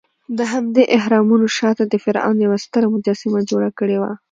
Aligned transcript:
دهمدې 0.39 0.83
اهرامونو 0.97 1.45
شاته 1.57 1.83
د 1.87 1.93
فرعون 2.03 2.37
یوه 2.45 2.57
ستره 2.65 2.85
مجسمه 2.95 3.39
جوړه 3.49 3.69
کړې 3.79 3.97
وه. 4.01 4.11